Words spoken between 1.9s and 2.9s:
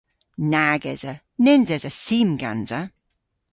sim gansa.